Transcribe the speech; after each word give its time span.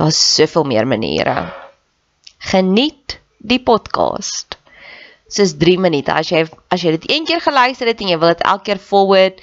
Daar's 0.00 0.34
soveel 0.34 0.64
meer 0.64 0.86
maniere. 0.88 1.52
Geniet 2.38 3.18
die 3.36 3.60
podcast. 3.60 4.56
Dis 5.28 5.52
3 5.60 5.76
minute. 5.76 6.14
As 6.14 6.30
jy 6.32 6.46
as 6.72 6.80
jy 6.80 6.94
dit 6.94 7.04
een 7.10 7.26
keer 7.28 7.42
geluister 7.44 7.90
het 7.90 8.00
en 8.00 8.08
jy 8.08 8.16
wil 8.22 8.32
dit 8.32 8.46
elke 8.48 8.64
keer 8.70 8.80
forward, 8.80 9.42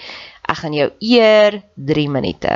ek 0.49 0.57
gaan 0.63 0.73
jou 0.73 0.89
eer 1.11 1.59
3 1.91 2.07
minute. 2.09 2.55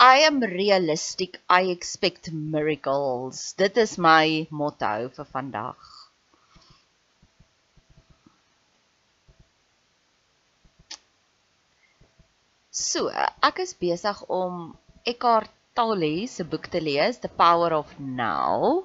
I 0.00 0.24
am 0.24 0.40
realistic. 0.40 1.36
I 1.52 1.68
expect 1.68 2.32
miracles. 2.32 3.52
Dit 3.60 3.76
is 3.76 3.98
my 4.00 4.48
motto 4.48 5.12
vir 5.12 5.32
vandag. 5.36 5.76
So, 12.72 13.12
ek 13.44 13.66
is 13.68 13.76
besig 13.76 14.24
om 14.32 14.70
Eckhart 15.04 15.52
Tolle 15.78 16.26
se 16.26 16.44
boek 16.44 16.66
te 16.66 16.80
lees, 16.82 17.18
The 17.22 17.28
Power 17.28 17.72
of 17.72 17.92
Now. 17.98 18.84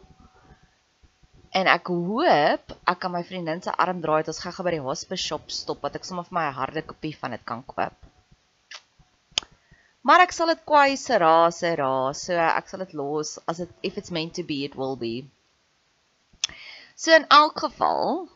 En 1.55 1.69
ek 1.71 1.87
hoop 1.89 2.73
ek 2.91 2.99
kan 3.01 3.13
my 3.13 3.23
vriendin 3.25 3.61
se 3.63 3.73
arm 3.85 4.01
draai 4.03 4.19
dat 4.21 4.33
ons 4.33 4.41
gou-gou 4.43 4.65
by 4.67 4.73
die 4.75 4.83
hospice 4.85 5.23
shop 5.23 5.53
stop 5.57 5.85
wat 5.85 5.95
ek 5.99 6.05
sommer 6.07 6.27
vir 6.27 6.35
my 6.37 6.43
'n 6.49 6.57
harde 6.59 6.83
kopie 6.89 7.15
van 7.21 7.31
dit 7.35 7.45
kan 7.51 7.63
koop. 7.63 7.95
Maar 10.05 10.25
ek 10.27 10.35
sal 10.37 10.51
dit 10.53 10.61
kwai 10.71 10.97
se 11.01 11.17
rase 11.17 11.71
raas, 11.81 12.21
so 12.27 12.33
ek 12.37 12.67
sal 12.69 12.83
dit 12.85 12.93
los 12.93 13.39
as 13.47 13.63
dit 13.63 13.71
if 13.89 13.97
it's 13.97 14.11
meant 14.17 14.35
to 14.35 14.43
be 14.43 14.63
it 14.65 14.75
will 14.75 14.95
be. 14.95 15.15
So 16.95 17.15
in 17.15 17.25
elk 17.39 17.63
geval, 17.65 18.29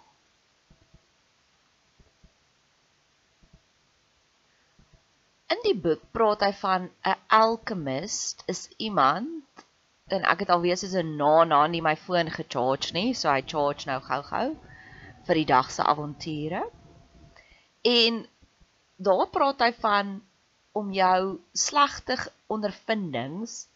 In 5.53 5.61
die 5.65 5.75
boek 5.83 6.01
praat 6.15 6.43
hy 6.45 6.51
van 6.61 6.89
'n 7.11 7.15
alchemist 7.35 8.43
is 8.53 8.61
iemand 8.77 9.63
en 10.17 10.25
ek 10.33 10.43
het 10.43 10.51
alweer 10.55 10.77
soos 10.77 10.95
'n 11.01 11.15
na-na 11.21 11.61
nie 11.67 11.81
my 11.81 11.95
foon 11.95 12.29
gecharge 12.35 12.93
nie, 12.97 13.13
so 13.13 13.29
hy 13.29 13.41
charge 13.53 13.87
nou 13.89 13.99
gou-gou 14.09 14.47
vir 15.27 15.39
die 15.41 15.49
dag 15.53 15.71
se 15.71 15.83
avonture. 15.93 16.61
En 17.93 18.27
daar 19.09 19.27
praat 19.37 19.65
hy 19.65 19.71
van 19.81 20.13
om 20.81 20.93
jou 20.93 21.39
slegte 21.53 22.17
ondervindings 22.47 23.67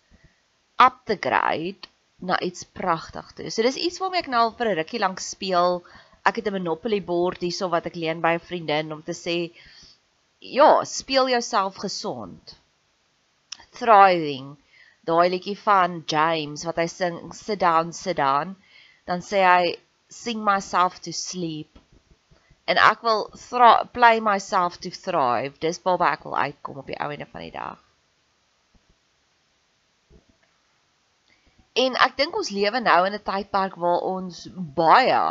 up 0.88 1.02
te 1.10 1.18
grade 1.28 1.90
na 2.20 2.40
iets 2.40 2.64
pragtig 2.64 3.32
toe. 3.38 3.50
So 3.50 3.66
dis 3.66 3.82
iets 3.88 4.00
waarmee 4.02 4.24
ek 4.24 4.32
nou 4.32 4.42
al 4.46 4.58
vir 4.58 4.70
'n 4.70 4.80
rukkie 4.82 5.00
lank 5.00 5.20
speel. 5.20 5.82
Ek 6.26 6.36
het 6.36 6.48
'n 6.48 6.54
Monopoly 6.58 7.02
bord 7.02 7.42
hierso 7.42 7.70
wat 7.70 7.86
ek 7.86 7.96
leen 7.96 8.22
by 8.22 8.34
'n 8.36 8.48
vriendin 8.50 8.94
om 8.94 9.02
te 9.04 9.18
sê 9.26 9.38
ja, 10.44 10.84
speel 10.84 11.30
jouself 11.30 11.76
gesond. 11.76 12.58
Thriving. 13.70 14.58
Daai 15.08 15.30
liedjie 15.30 15.58
van 15.60 16.04
James 16.06 16.64
wat 16.68 16.80
hy 16.80 16.88
sing 16.92 17.32
sit 17.36 17.60
down 17.60 17.92
sit 17.96 18.18
down, 18.20 18.56
dan 19.08 19.24
sê 19.24 19.44
hy 19.44 19.74
sing 20.08 20.44
myself 20.44 21.00
to 21.04 21.12
sleep. 21.16 21.80
En 22.68 22.80
ek 22.80 23.04
wil 23.04 23.26
play 23.96 24.20
myself 24.20 24.78
to 24.84 24.92
thrive. 24.92 25.60
Dis 25.60 25.82
waarby 25.84 26.12
ek 26.12 26.28
wil 26.28 26.38
uitkom 26.38 26.80
op 26.84 26.92
die 26.92 27.00
ou 27.00 27.10
ene 27.12 27.28
van 27.32 27.44
die 27.44 27.56
dag. 27.56 27.80
En 31.84 31.96
ek 32.06 32.18
dink 32.20 32.36
ons 32.38 32.52
lewe 32.54 32.80
nou 32.84 33.00
in 33.08 33.16
'n 33.16 33.28
tydperk 33.32 33.76
waar 33.76 34.04
ons 34.08 34.48
baie 34.80 35.22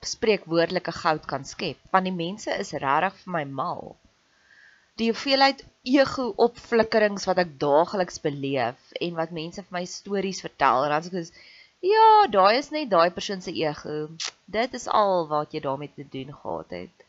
spreekwoordelike 0.00 0.94
goud 1.02 1.26
kan 1.26 1.44
skep, 1.44 1.78
want 1.90 2.08
die 2.08 2.14
mense 2.14 2.54
is 2.54 2.72
regtig 2.72 3.18
vir 3.24 3.32
my 3.38 3.44
mal 3.44 3.98
die 5.00 5.08
hoeveelheid 5.12 5.62
ego 5.88 6.26
opflikkerings 6.46 7.24
wat 7.28 7.40
ek 7.44 7.56
daagliks 7.62 8.20
beleef 8.24 8.92
en 9.00 9.16
wat 9.20 9.32
mense 9.32 9.64
vir 9.64 9.76
my 9.78 9.84
stories 9.88 10.42
vertel 10.44 10.84
en 10.84 10.92
dan 10.94 11.06
sê 11.06 11.12
ek 11.12 11.16
soos 11.18 11.32
ja, 11.80 12.08
daai 12.28 12.58
is 12.58 12.70
net 12.74 12.90
daai 12.92 13.10
persoon 13.16 13.40
se 13.40 13.52
ego. 13.56 14.08
Dit 14.44 14.74
is 14.76 14.88
al 15.02 15.24
wat 15.30 15.54
jy 15.54 15.62
daarmee 15.64 15.92
te 15.96 16.04
doen 16.04 16.34
gehad 16.42 16.74
het. 16.76 17.06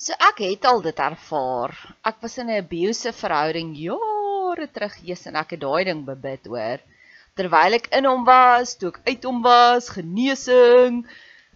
So 0.00 0.14
ek 0.16 0.38
het 0.46 0.64
al 0.64 0.80
dit 0.86 1.02
ervaar. 1.04 1.74
Ek 2.08 2.22
was 2.22 2.38
in 2.38 2.48
'n 2.48 2.62
abusive 2.62 3.12
verhouding 3.18 3.74
jare 3.76 4.66
terug, 4.72 4.96
Jesus, 5.02 5.26
en 5.26 5.36
ek 5.36 5.50
het 5.50 5.60
daai 5.60 5.84
ding 5.84 6.06
bebid 6.06 6.46
hoor. 6.46 6.80
Terwyl 7.40 7.78
ek 7.78 7.86
in 7.96 8.04
hom 8.04 8.26
was, 8.28 8.74
toe 8.76 8.90
ek 8.90 8.98
uit 9.08 9.22
hom 9.24 9.38
was, 9.46 9.86
genesing. 9.94 10.98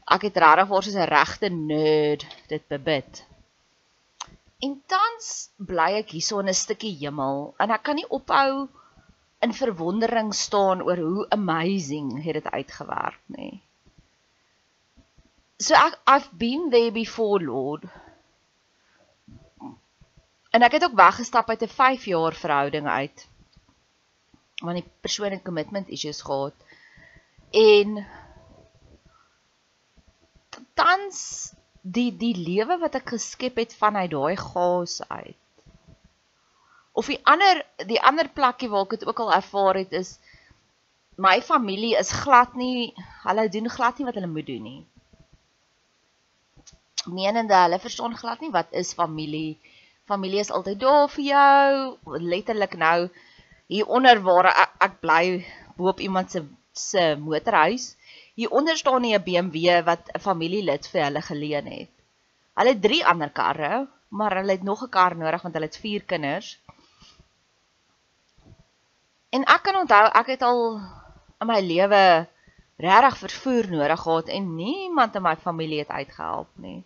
Ek 0.08 0.22
het 0.30 0.38
regtig 0.40 0.70
waar 0.70 0.84
soos 0.86 0.96
'n 0.96 1.10
regte 1.10 1.50
nerd 1.52 2.24
dit 2.48 2.64
bebid. 2.72 3.20
En 4.64 4.78
tans 4.88 5.26
bly 5.58 5.90
ek 6.00 6.14
hierso 6.16 6.40
in 6.40 6.48
'n 6.48 6.56
stukkie 6.56 6.94
hemel 7.02 7.52
en 7.60 7.74
ek 7.76 7.82
kan 7.84 8.00
nie 8.00 8.08
ophou 8.08 8.68
in 9.44 9.52
verwondering 9.52 10.32
staan 10.34 10.80
oor 10.82 10.96
hoe 10.96 11.26
amazing 11.36 12.08
het 12.24 12.40
dit 12.40 12.48
uitgewerk 12.48 13.20
nê. 13.36 13.60
So 15.60 15.74
ek 15.74 16.00
I've 16.08 16.30
been 16.32 16.70
there 16.70 16.92
before 16.92 17.44
Lord. 17.44 17.84
En 20.50 20.62
ek 20.62 20.78
het 20.78 20.84
ook 20.84 20.96
weggestap 20.96 21.48
uit 21.52 21.62
'n 21.62 21.76
5 21.76 22.04
jaar 22.04 22.32
verhouding 22.32 22.88
uit. 22.88 23.28
Want 24.64 24.80
die 24.80 24.90
persoon 25.04 25.34
het 25.34 25.44
commitment 25.44 25.90
issues 25.92 26.22
gehad. 26.24 26.54
En 27.52 27.98
tans 30.74 31.18
die 31.84 32.10
die 32.16 32.34
lewe 32.36 32.78
wat 32.80 32.96
ek 32.98 33.12
geskep 33.14 33.60
het 33.60 33.74
vanuit 33.76 34.10
daai 34.14 34.36
gaas 34.40 35.00
uit. 35.08 35.36
Of 36.94 37.10
die 37.10 37.20
ander 37.28 37.60
die 37.90 38.00
ander 38.00 38.30
plekkie 38.32 38.70
waar 38.72 38.86
ek 38.86 38.96
dit 38.96 39.06
ook 39.10 39.20
al 39.20 39.34
ervaar 39.36 39.82
het 39.82 39.92
is 39.92 40.16
my 41.20 41.36
familie 41.42 41.94
is 41.98 42.10
glad 42.24 42.56
nie 42.58 42.94
hulle 43.26 43.48
doen 43.48 43.70
glad 43.70 43.98
nie 43.98 44.08
wat 44.08 44.18
hulle 44.18 44.32
moet 44.32 44.48
doen 44.48 44.64
nie. 44.70 44.82
Menende 47.04 47.54
hulle 47.54 47.78
verstaan 47.78 48.16
glad 48.16 48.40
nie 48.40 48.52
wat 48.54 48.72
is 48.72 48.94
familie. 48.96 49.58
Familie 50.08 50.40
is 50.40 50.52
altyd 50.52 50.80
daar 50.80 51.08
vir 51.08 51.24
jou, 51.24 51.68
letterlik 52.32 52.76
nou 52.80 53.10
hier 53.66 53.86
onder 53.86 54.20
waar 54.22 54.50
ek, 54.52 54.74
ek 54.86 55.00
bly 55.00 55.24
bo 55.76 55.88
op 55.92 56.00
iemand 56.00 56.30
se 56.30 56.44
se 56.74 57.14
motorhuis. 57.16 57.94
Hier 58.34 58.50
onder 58.50 58.76
staan 58.76 59.02
nie 59.02 59.14
'n 59.14 59.22
BMW 59.22 59.82
wat 59.86 60.10
'n 60.14 60.20
familielid 60.20 60.86
vir 60.92 61.04
hulle 61.04 61.22
geleen 61.22 61.66
het. 61.66 61.90
Hulle 62.58 62.74
het 62.74 62.82
3 62.82 63.06
ander 63.06 63.30
karre, 63.30 63.86
maar 64.08 64.36
hulle 64.36 64.52
het 64.52 64.62
nog 64.62 64.82
'n 64.82 64.88
kar 64.88 65.16
nodig 65.16 65.42
want 65.42 65.54
hulle 65.54 65.66
het 65.66 65.76
4 65.76 66.02
kinders. 66.02 66.58
En 69.30 69.42
ek 69.44 69.62
kan 69.62 69.76
onthou 69.76 70.04
ek 70.20 70.26
het 70.26 70.42
al 70.42 70.80
in 71.40 71.46
my 71.46 71.60
lewe 71.60 72.28
regtig 72.76 73.18
vervoer 73.18 73.70
nodig 73.70 74.00
gehad 74.00 74.28
en 74.28 74.54
niemand 74.54 75.14
in 75.14 75.22
my 75.22 75.36
familie 75.36 75.78
het 75.78 75.88
uitgehelp 75.88 76.48
nie. 76.54 76.84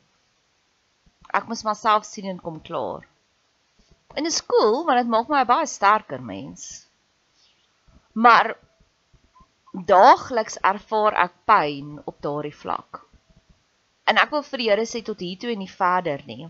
Ek 1.33 1.47
moes 1.49 1.63
myself 1.63 2.05
sien 2.05 2.29
en 2.31 2.41
kom 2.41 2.63
klaar. 2.63 3.05
Dit 4.15 4.27
is 4.27 4.41
cool 4.47 4.85
want 4.87 5.03
dit 5.03 5.11
maak 5.13 5.29
my 5.29 5.43
'n 5.45 5.51
baie 5.51 5.67
sterker 5.67 6.23
mens. 6.23 6.87
Maar 8.13 8.57
daagliks 9.73 10.59
ervaar 10.73 11.15
ek 11.25 11.35
pyn 11.45 12.01
op 12.05 12.23
daardie 12.23 12.55
vlak. 12.55 13.05
En 14.09 14.17
ek 14.17 14.31
wil 14.31 14.43
vir 14.43 14.59
die 14.59 14.71
Here 14.71 14.87
sê 14.87 15.03
tot 15.05 15.21
hier 15.21 15.39
toe 15.39 15.53
en 15.53 15.59
nie 15.59 15.71
verder 15.71 16.23
nie. 16.27 16.49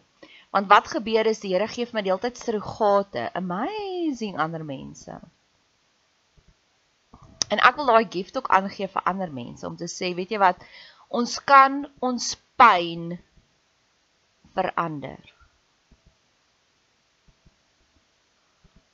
Want 0.50 0.68
wat 0.68 0.88
gebeur 0.88 1.26
is 1.26 1.40
die 1.40 1.52
Here 1.52 1.68
gee 1.68 1.86
vir 1.86 1.98
my 1.98 2.02
deeltyd 2.06 2.38
surrogate, 2.38 3.30
amazing 3.34 4.38
ander 4.38 4.64
mense. 4.64 5.18
En 7.48 7.58
ek 7.58 7.76
wil 7.76 7.90
daai 7.90 8.08
gift 8.12 8.36
ook 8.36 8.48
aangee 8.48 8.88
vir 8.88 9.02
ander 9.04 9.32
mense 9.32 9.66
om 9.66 9.76
te 9.76 9.88
sê, 9.88 10.14
weet 10.14 10.30
jy 10.30 10.38
wat, 10.38 10.62
ons 11.08 11.38
kan 11.44 11.86
ons 12.04 12.36
pyn 12.60 13.18
verander. 14.54 15.37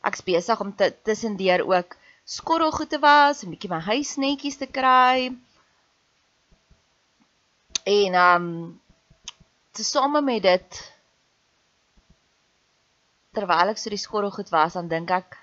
Ek's 0.04 0.24
besig 0.26 0.60
om 0.60 0.74
tussendeur 0.76 1.64
ook 1.66 1.96
skorrelgoed 2.24 2.90
te 2.90 2.98
was, 2.98 3.42
'n 3.44 3.52
bietjie 3.52 3.70
my 3.70 3.80
huis 3.90 4.16
netjies 4.16 4.56
te 4.60 4.66
kry. 4.66 5.32
En 7.84 8.14
um 8.14 8.46
tesame 9.72 10.20
met 10.22 10.42
dit 10.42 10.82
terwyl 13.34 13.72
ek 13.72 13.80
so 13.80 13.90
die 13.90 14.00
skorrelgoed 14.00 14.50
was, 14.54 14.76
dan 14.78 14.88
dink 14.88 15.10
ek 15.10 15.38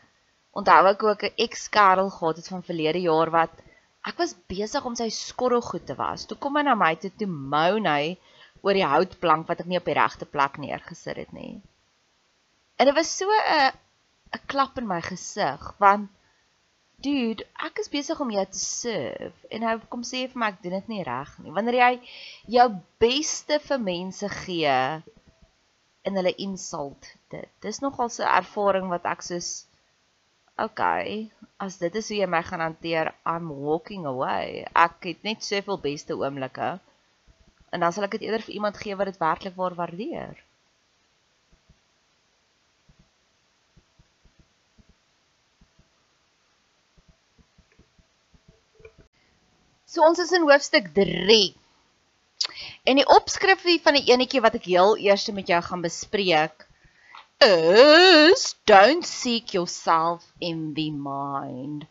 onthou 0.57 0.85
ek 0.93 1.03
ook 1.03 1.23
'n 1.23 1.35
ex-kerel 1.45 2.09
gehad 2.09 2.37
het 2.37 2.47
van 2.53 2.63
verlede 2.69 3.01
jaar 3.01 3.29
wat 3.29 3.51
ek 4.09 4.17
was 4.17 4.35
besig 4.47 4.85
om 4.85 4.95
sy 4.95 5.09
skorrelgoed 5.09 5.85
te 5.85 5.95
was. 5.95 6.25
Toe 6.25 6.37
kom 6.37 6.55
hy 6.57 6.63
na 6.63 6.75
my 6.75 6.95
toe 6.95 7.11
toe 7.17 7.27
moan 7.27 7.85
hy 7.85 8.17
oor 8.61 8.73
die 8.73 8.87
houtplank 8.93 9.47
wat 9.47 9.61
ek 9.61 9.69
nie 9.69 9.77
op 9.77 9.85
die 9.89 9.97
regte 9.97 10.25
plek 10.25 10.57
neergesit 10.57 11.17
het 11.17 11.31
nie. 11.33 11.61
En 12.77 12.85
dit 12.89 12.95
was 12.95 13.17
so 13.17 13.29
'n 13.29 13.71
'n 14.35 14.43
klap 14.51 14.77
in 14.81 14.87
my 14.87 15.01
gesig 15.05 15.63
want 15.83 16.09
dude, 17.05 17.45
ek 17.67 17.79
is 17.83 17.89
besig 17.89 18.19
om 18.23 18.31
jou 18.33 18.45
te 18.45 18.61
serve 18.61 19.49
en 19.55 19.65
hy 19.67 19.73
kom 19.93 20.03
sê 20.07 20.27
vir 20.31 20.41
my 20.41 20.51
ek 20.53 20.61
doen 20.63 20.77
dit 20.77 20.91
nie 20.93 21.05
reg 21.07 21.31
nie. 21.41 21.53
Wanneer 21.55 21.79
jy 21.79 21.93
jou 22.57 22.67
beste 23.01 23.57
vir 23.67 23.81
mense 23.87 24.29
gee 24.43 24.77
en 26.05 26.17
hulle 26.19 26.33
insult 26.45 27.09
dit. 27.33 27.49
Dis 27.65 27.81
nogal 27.81 28.09
'n 28.09 28.29
ervaring 28.37 28.87
wat 28.93 29.05
ek 29.15 29.25
soos 29.25 29.51
okay, 30.61 31.31
as 31.57 31.77
dit 31.81 31.95
is 31.95 32.07
hoe 32.09 32.17
jy 32.17 32.27
my 32.29 32.41
gaan 32.45 32.63
hanteer, 32.63 33.13
I'm 33.25 33.49
walking 33.65 34.05
away. 34.05 34.65
Ek 34.75 35.09
het 35.09 35.23
net 35.23 35.43
soveel 35.45 35.79
beste 35.81 36.17
oomblikke. 36.17 36.79
En 37.71 37.79
dan 37.79 37.93
sal 37.93 38.05
ek 38.07 38.17
dit 38.17 38.27
eerder 38.27 38.45
vir 38.45 38.55
iemand 38.59 38.77
gee 38.77 38.95
wat 38.99 39.09
dit 39.09 39.21
werklik 39.21 39.55
waar 39.55 39.75
waardeer. 39.77 40.37
So 49.91 50.05
ons 50.07 50.19
is 50.23 50.29
in 50.31 50.45
hoofstuk 50.47 50.85
3. 50.95 51.39
En 52.87 52.99
die 52.99 53.07
opskrifie 53.11 53.81
van 53.83 53.97
die 53.97 54.05
enetjie 54.13 54.39
wat 54.45 54.53
ek 54.55 54.69
heel 54.71 54.95
eers 55.03 55.25
met 55.35 55.51
jou 55.51 55.59
gaan 55.65 55.83
bespreek 55.83 56.63
is 57.43 58.45
don't 58.69 59.07
seek 59.09 59.51
yourself 59.57 60.23
in 60.39 60.71
the 60.77 60.87
mind. 60.95 61.83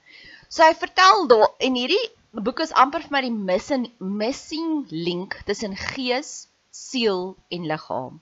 So 0.49 0.65
hy 0.65 0.73
vertel 0.81 1.27
daar 1.29 1.51
en 1.69 1.77
hierdie 1.77 2.07
boek 2.49 2.65
is 2.65 2.73
amper 2.85 3.05
vir 3.05 3.17
my 3.19 3.23
die 3.27 3.37
missing 3.51 3.87
missing 3.99 4.73
link 4.89 5.37
tussen 5.51 5.77
gees, 5.77 6.47
siel 6.71 7.35
en 7.53 7.69
liggaam. 7.69 8.21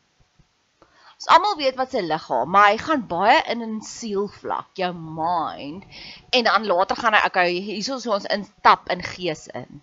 Ons 1.19 1.31
almal 1.35 1.57
weet 1.59 1.75
wat 1.75 1.91
se 1.91 2.03
liggaam, 2.03 2.51
maar 2.55 2.69
hy 2.71 2.77
gaan 2.79 3.01
baie 3.11 3.39
in 3.51 3.63
'n 3.65 3.81
sielvlak, 3.83 4.69
jou 4.79 4.93
mind, 4.95 5.83
en 6.31 6.45
dan 6.47 6.67
later 6.67 6.97
gaan 6.97 7.17
hy 7.19 7.23
okay, 7.27 7.57
hierso 7.69 7.99
so 7.99 8.13
ons 8.15 8.29
instap 8.37 8.87
in 8.95 9.03
gees 9.03 9.49
in. 9.61 9.83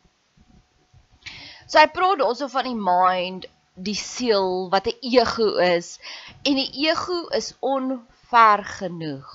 So 1.68 1.80
hy 1.80 1.90
praat 1.92 2.24
also 2.24 2.48
van 2.48 2.70
die 2.70 2.80
mind, 2.80 3.50
die 3.76 3.98
siel 4.00 4.70
wat 4.72 4.88
'n 4.88 4.96
ego 5.02 5.50
is 5.60 6.00
en 6.48 6.56
die 6.56 6.72
ego 6.88 7.28
is 7.28 7.52
onver 7.60 8.64
genoeg. 8.78 9.32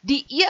Die 0.00 0.24
e, 0.28 0.48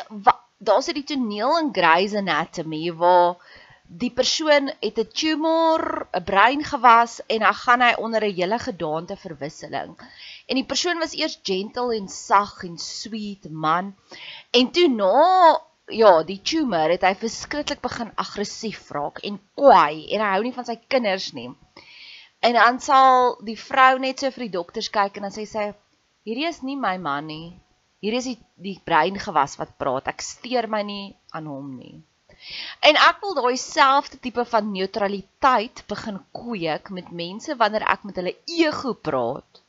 daar's 0.59 0.87
die 0.87 1.05
toneel 1.05 1.59
in 1.59 1.75
Grey's 1.75 2.15
Anatomy 2.15 2.93
waar 2.95 3.43
die 3.89 4.11
persoon 4.13 4.69
het 4.85 4.99
'n 4.99 5.09
tumor, 5.21 6.09
'n 6.13 6.25
brein 6.25 6.63
gewas 6.65 7.21
en 7.27 7.39
dan 7.39 7.55
gaan 7.55 7.81
hy 7.81 7.95
onder 7.95 8.23
'n 8.25 8.35
hele 8.35 8.59
gedaante 8.59 9.17
verwisseling. 9.17 9.97
En 10.47 10.55
die 10.55 10.65
persoon 10.65 10.99
was 10.99 11.15
eers 11.15 11.41
gentle 11.43 11.97
en 11.97 12.09
sag 12.09 12.63
en 12.65 12.79
sweet 12.79 13.51
man. 13.51 13.97
En 14.51 14.71
toe 14.71 14.89
na 14.89 15.61
ja, 15.87 16.23
die 16.23 16.43
tumor 16.43 16.91
het 16.91 17.03
hy 17.03 17.15
verskriklik 17.15 17.81
begin 17.81 18.13
aggressief 18.15 18.91
raak 18.91 19.19
en 19.19 19.41
kwaai 19.55 20.13
en 20.13 20.21
hy 20.21 20.31
hou 20.35 20.43
nie 20.43 20.53
van 20.53 20.65
sy 20.65 20.77
kinders 20.89 21.33
nie. 21.33 21.51
En 22.41 22.53
dan 22.53 22.81
sal 22.81 23.41
die 23.45 23.57
vrou 23.57 23.99
net 23.99 24.21
so 24.21 24.31
vir 24.31 24.45
die 24.47 24.57
dokters 24.59 24.91
kyk 24.91 25.17
en 25.17 25.23
dan 25.23 25.33
sê 25.33 25.47
sy 25.47 25.73
hierdie 26.29 26.49
is 26.49 26.63
nie 26.63 26.77
my 26.77 26.99
man 26.99 27.27
nie. 27.27 27.57
Hier 28.01 28.13
is 28.13 28.25
die 28.25 28.39
die 28.55 28.81
brein 28.85 29.19
gewas 29.19 29.57
wat 29.59 29.79
praat. 29.79 30.09
Ek 30.09 30.21
steur 30.23 30.69
my 30.69 30.83
nie 30.83 31.17
aan 31.33 31.47
hom 31.47 31.77
nie. 31.79 32.03
En 32.89 32.99
ek 33.05 33.23
wil 33.23 33.35
daai 33.39 33.57
selfde 33.61 34.19
tipe 34.25 34.45
van 34.53 34.73
neutraliteit 34.73 35.83
begin 35.93 36.19
kweek 36.41 36.91
met 36.99 37.11
mense 37.23 37.57
wanneer 37.63 37.87
ek 37.95 38.05
met 38.09 38.21
hulle 38.21 38.35
ego 38.59 38.95
praat. 39.09 39.63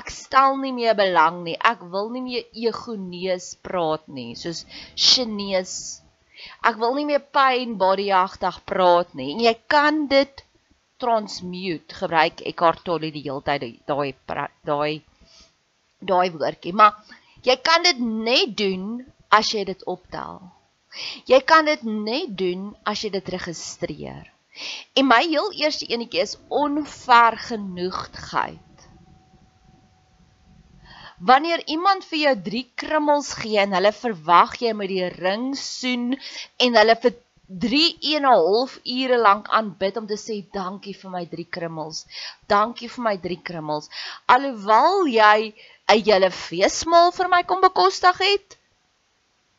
Ek 0.00 0.08
stel 0.10 0.56
nie 0.60 0.72
meer 0.72 0.96
belang 0.96 1.42
nie. 1.46 1.58
Ek 1.72 1.82
wil 1.94 2.08
nie 2.14 2.22
meer 2.24 2.46
egonees 2.66 3.50
praat 3.66 4.06
nie, 4.08 4.32
soos 4.42 4.64
Chinees. 4.96 5.74
Ek 6.64 6.78
wil 6.80 6.96
nie 6.96 7.04
meer 7.10 7.20
pyn 7.36 7.76
bodyagtig 7.82 8.62
praat 8.70 9.12
nie. 9.18 9.34
En 9.34 9.44
jy 9.44 9.52
kan 9.74 10.06
dit 10.14 10.42
transmute 11.02 11.98
gebruik 11.98 12.40
Eckhart 12.46 12.84
Tolle 12.86 13.10
die 13.14 13.24
hele 13.26 13.44
tyd 13.46 13.66
daai 13.90 14.14
daai 14.64 15.02
daai 16.10 16.28
woordjie, 16.34 16.72
maar 16.74 16.98
jy 17.46 17.56
kan 17.68 17.84
dit 17.86 18.00
net 18.00 18.56
doen 18.58 18.88
as 19.38 19.52
jy 19.54 19.64
dit 19.68 19.86
optel. 19.94 20.40
Jy 21.30 21.40
kan 21.48 21.64
dit 21.64 21.82
net 21.82 22.38
doen 22.38 22.76
as 22.84 23.04
jy 23.04 23.10
dit 23.14 23.28
registreer. 23.28 24.32
En 24.98 25.06
my 25.08 25.22
heel 25.24 25.52
eerste 25.62 25.86
enetjie 25.88 26.20
is 26.20 26.38
onvergenoegdheid. 26.48 28.58
Wanneer 31.22 31.62
iemand 31.70 32.04
vir 32.04 32.18
jou 32.18 32.34
3 32.50 32.70
krummels 32.82 33.32
gee 33.40 33.58
en 33.62 33.72
hulle 33.76 33.92
verwag 33.94 34.56
jy 34.60 34.72
met 34.74 34.88
die 34.90 35.08
ring 35.14 35.54
soen 35.56 36.18
en 36.66 36.78
hulle 36.80 36.96
vir 37.04 37.12
3 37.64 37.98
en 38.14 38.26
'n 38.26 38.32
half 38.32 38.78
ure 38.96 39.18
lank 39.18 39.48
aanbid 39.58 39.96
om 40.00 40.06
te 40.06 40.18
sê 40.20 40.36
dankie 40.56 40.94
vir 41.00 41.10
my 41.10 41.24
3 41.34 41.46
krummels. 41.56 42.06
Dankie 42.48 42.88
vir 42.94 43.04
my 43.04 43.16
3 43.26 43.38
krummels. 43.48 43.90
Alhoewel 44.26 45.06
jy 45.06 45.54
'n 45.88 46.02
hele 46.08 46.30
feesmaal 46.30 47.12
vir 47.12 47.28
my 47.28 47.42
kom 47.42 47.60
bekostig 47.60 48.18
het, 48.18 48.56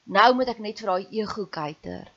nou 0.06 0.34
moet 0.36 0.50
ek 0.50 0.60
net 0.60 0.80
vir 0.80 0.94
daai 0.94 1.22
ego 1.24 1.46
kuiter 1.46 2.12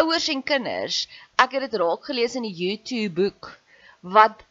ouers 0.00 0.28
en 0.32 0.40
kinders. 0.42 1.06
Ek 1.40 1.52
het 1.56 1.62
dit 1.66 1.78
raak 1.80 2.02
gelees 2.08 2.36
in 2.38 2.44
die 2.46 2.56
YouTube 2.56 3.14
boek 3.18 3.42
wat 4.14 4.36
eh, 4.40 4.46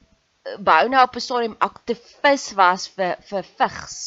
bou 0.68 0.84
nou 0.90 1.02
op 1.04 1.16
'n 1.18 1.26
stadium 1.26 1.56
aktivis 1.60 2.46
was 2.60 2.82
vir 2.98 3.14
vir 3.30 3.44
vigs 3.60 3.98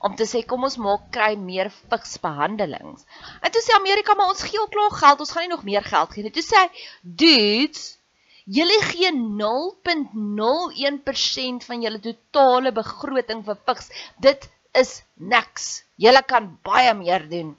om 0.00 0.12
te 0.16 0.26
sê 0.30 0.38
kom 0.46 0.64
ons 0.64 0.82
maak 0.86 1.02
kry 1.16 1.32
meer 1.36 1.68
vigsbehandelings. 1.92 3.02
En 3.42 3.50
toe 3.52 3.62
sê 3.62 3.70
Amerika 3.76 4.10
maar 4.14 4.32
ons 4.34 4.42
gee 4.42 4.60
al 4.60 4.74
klaar 4.74 4.94
geld, 5.02 5.20
ons 5.20 5.32
gaan 5.32 5.42
nie 5.46 5.54
nog 5.54 5.64
meer 5.64 5.84
geld 5.84 6.10
gee 6.12 6.22
nie. 6.22 6.32
Toe 6.32 6.42
sê 6.42 6.56
hy, 6.56 6.68
"Dudes, 7.02 7.98
julle 8.44 8.82
gee 8.90 9.12
0.01% 9.12 11.64
van 11.64 11.82
julle 11.82 12.00
totale 12.00 12.72
begroting 12.72 13.44
vir 13.44 13.56
vigs. 13.66 13.90
Dit 14.16 14.50
is 14.72 15.02
niks. 15.14 15.87
Julle 15.98 16.22
kan 16.22 16.52
baie 16.62 16.94
meer 16.94 17.28
doen." 17.28 17.56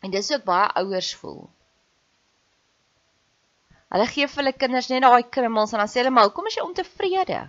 En 0.00 0.10
dis 0.10 0.30
ook 0.32 0.44
baie 0.44 0.68
ouers 0.80 1.14
voel. 1.20 1.42
Hulle 3.90 4.06
gee 4.06 4.26
vir 4.30 4.42
hulle 4.42 4.56
kinders 4.56 4.88
net 4.90 5.02
daai 5.02 5.24
krummels 5.34 5.72
en 5.74 5.82
dan 5.82 5.90
sê 5.90 6.00
hulle 6.00 6.14
maar 6.14 6.28
hoekom 6.28 6.46
is 6.50 6.56
jy 6.58 6.64
ontevrede? 6.64 7.40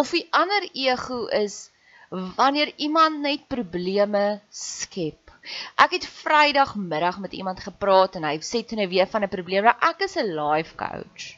Of 0.00 0.14
die 0.14 0.24
ander 0.32 0.68
ego 0.72 1.26
is 1.40 1.68
wanneer 2.10 2.72
iemand 2.76 3.20
net 3.20 3.44
probleme 3.52 4.40
skep. 4.48 5.28
Ek 5.76 5.98
het 5.98 6.06
Vrydagmiddag 6.06 7.18
met 7.24 7.36
iemand 7.36 7.60
gepraat 7.60 8.16
en 8.16 8.24
hy 8.28 8.38
sê 8.44 8.62
toe 8.64 8.78
nou 8.80 8.88
weer 8.88 9.08
van 9.12 9.24
'n 9.24 9.34
probleem. 9.36 9.64
Nou 9.64 9.76
ek 9.90 10.00
is 10.08 10.16
'n 10.16 10.32
life 10.40 10.74
coach. 10.76 11.36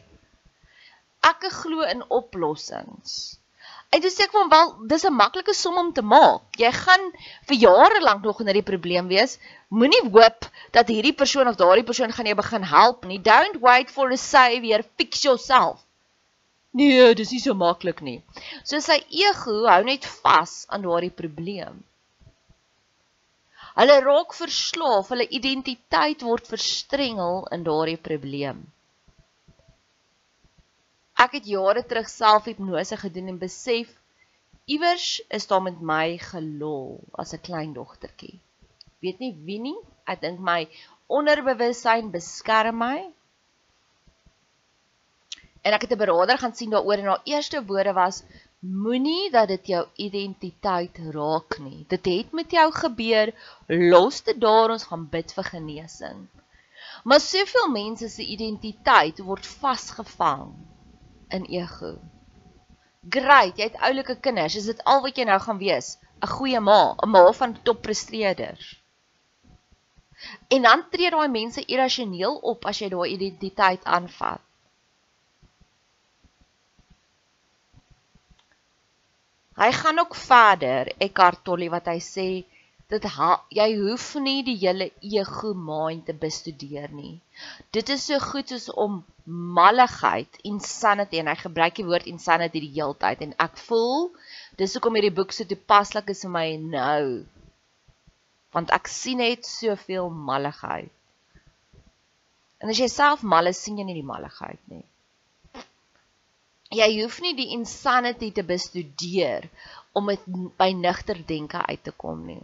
Ek 1.26 1.50
glo 1.50 1.82
in 1.82 2.06
oplossings. 2.08 3.39
En 3.90 4.02
dis 4.02 4.18
ek 4.22 4.34
van 4.36 4.50
wel 4.50 4.68
dis 4.90 5.04
'n 5.06 5.16
maklike 5.18 5.54
som 5.60 5.78
om 5.82 5.88
te 5.92 6.02
maak. 6.02 6.42
Jy 6.62 6.70
gaan 6.72 7.06
vir 7.48 7.56
jare 7.66 8.00
lank 8.00 8.22
nog 8.22 8.40
in 8.40 8.46
hierdie 8.50 8.68
probleem 8.70 9.08
wees. 9.08 9.38
Moenie 9.68 10.02
hoop 10.14 10.46
dat 10.76 10.92
hierdie 10.94 11.16
persoon 11.22 11.50
of 11.50 11.58
daardie 11.58 11.88
persoon 11.90 12.12
gaan 12.12 12.30
jou 12.30 12.36
begin 12.42 12.62
help 12.62 13.04
nie. 13.04 13.18
Don't 13.18 13.58
wait 13.66 13.90
for 13.90 14.12
a 14.12 14.16
savior, 14.16 14.84
fix 14.96 15.22
yourself. 15.26 15.82
Nee, 16.70 17.14
dis 17.14 17.30
nie 17.34 17.42
so 17.42 17.54
maklik 17.54 18.00
nie. 18.00 18.22
So 18.62 18.78
sy 18.78 19.00
ego 19.10 19.66
hou 19.66 19.82
net 19.82 20.06
vas 20.22 20.66
aan 20.68 20.86
daardie 20.86 21.14
probleem. 21.22 21.82
Hulle 23.74 24.00
raak 24.04 24.34
verslaaf, 24.34 25.10
hulle 25.10 25.26
identiteit 25.40 26.22
word 26.22 26.46
verstrengel 26.46 27.46
in 27.56 27.66
daardie 27.66 27.98
probleem. 28.10 28.68
Ek 31.20 31.34
het 31.36 31.48
jare 31.52 31.82
terug 31.84 32.06
selfhipnose 32.08 32.96
gedoen 32.96 33.26
en 33.28 33.38
besef 33.40 33.88
iewers 34.74 35.08
is 35.38 35.46
daar 35.50 35.60
met 35.62 35.80
my 35.90 36.16
gelol 36.18 36.94
as 37.22 37.34
'n 37.36 37.42
klein 37.48 37.72
dogtertjie. 37.76 38.38
Weet 39.04 39.18
nie 39.18 39.34
wie 39.48 39.58
nie, 39.60 39.80
ek 40.12 40.22
dink 40.22 40.40
my 40.50 40.60
onderbewussyn 41.18 42.08
beskerm 42.14 42.78
my. 42.84 42.98
En 45.60 45.76
ek 45.76 45.84
het 45.84 45.92
'n 45.92 46.02
beraader 46.04 46.38
gaan 46.38 46.56
sien 46.56 46.72
daaroor 46.76 47.04
en 47.04 47.12
haar 47.12 47.28
eerste 47.34 47.64
woorde 47.64 47.92
was 47.92 48.22
moenie 48.86 49.30
dat 49.30 49.48
dit 49.48 49.66
jou 49.66 49.84
identiteit 49.96 50.98
raak 51.18 51.58
nie. 51.58 51.84
Dit 51.88 52.04
het 52.04 52.32
met 52.32 52.50
jou 52.50 52.68
gebeur, 52.72 53.34
los 53.68 54.22
dit 54.22 54.40
daar, 54.40 54.70
ons 54.70 54.88
gaan 54.88 55.08
bid 55.08 55.32
vir 55.32 55.44
genesing. 55.44 56.26
Maar 57.04 57.20
soveel 57.20 57.68
mense 57.68 58.08
se 58.08 58.24
identiteit 58.24 59.18
word 59.18 59.46
vasgevang 59.46 60.69
in 61.36 61.46
ego. 61.60 61.94
Great, 63.16 63.56
jy 63.56 63.70
het 63.70 63.80
oulike 63.88 64.16
kinders. 64.20 64.56
Is 64.60 64.68
dit 64.68 64.84
al 64.84 65.00
wat 65.06 65.16
jy 65.16 65.24
nou 65.28 65.38
gaan 65.40 65.58
wees? 65.62 65.96
'n 66.20 66.30
Goeie 66.34 66.60
ma, 66.60 66.80
'n 67.04 67.10
ma 67.14 67.22
van 67.32 67.56
toppresteerders. 67.62 68.66
En 70.48 70.62
dan 70.62 70.84
tree 70.90 71.10
daai 71.10 71.28
mense 71.28 71.64
irrasioneel 71.64 72.36
op 72.52 72.66
as 72.70 72.80
jy 72.82 72.88
daai 72.92 73.08
identiteit 73.12 73.84
aanvat. 73.84 74.42
Hy 79.60 79.72
gaan 79.72 79.98
ook 79.98 80.14
verder, 80.14 80.92
Eckhart 80.98 81.44
Tolle 81.44 81.68
wat 81.70 81.86
hy 81.92 81.98
sê 82.00 82.28
ha, 82.90 83.28
jy 83.54 83.68
hoef 83.78 84.16
nie 84.18 84.42
die 84.42 84.56
hele 84.58 84.88
ego 85.00 85.52
mind 85.54 86.08
te 86.08 86.12
bestudeer 86.12 86.90
nie. 86.90 87.20
Dit 87.70 87.88
is 87.94 88.02
so 88.08 88.18
goed 88.18 88.50
soos 88.50 88.66
om 88.74 89.04
malligheid, 89.24 90.40
insanity 90.42 91.20
en 91.20 91.30
hy 91.30 91.36
gebruik 91.38 91.76
die 91.78 91.86
woord 91.86 92.08
insanity 92.10 92.58
die 92.64 92.72
hele 92.74 92.96
tyd 92.98 93.22
en 93.22 93.34
ek 93.38 93.60
voel 93.68 94.08
dis 94.58 94.74
hoekom 94.74 94.98
hierdie 94.98 95.14
boek 95.14 95.30
so 95.32 95.46
toepaslik 95.46 96.10
is 96.10 96.24
vir 96.26 96.32
my 96.34 96.46
nou. 96.58 97.04
Want 98.50 98.74
ek 98.74 98.90
sien 98.90 99.22
net 99.22 99.46
soveel 99.46 100.10
malligheid. 100.10 100.90
En 102.58 102.74
as 102.74 102.80
jy 102.82 102.88
self 102.90 103.22
mal 103.22 103.46
is, 103.46 103.60
sien 103.62 103.78
jy 103.78 103.86
nie 103.86 104.00
die 104.00 104.08
malligheid 104.08 104.58
nie. 104.66 104.82
Jy 106.74 106.88
hoef 106.98 107.20
nie 107.22 107.36
die 107.38 107.52
insanity 107.54 108.32
te 108.34 108.42
bestudeer 108.46 109.46
om 109.94 110.10
dit 110.10 110.26
by 110.58 110.72
nugter 110.74 111.22
denke 111.26 111.62
uit 111.70 111.86
te 111.86 111.94
kom 111.94 112.26
nie 112.26 112.42